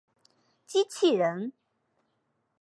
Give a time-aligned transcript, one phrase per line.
[0.65, 1.53] 机器人。